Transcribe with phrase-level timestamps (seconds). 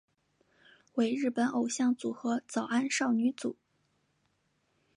[0.95, 3.55] 为日本偶像组合早安少女组。